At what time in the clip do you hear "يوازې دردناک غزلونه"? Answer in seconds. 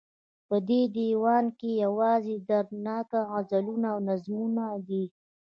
1.85-3.87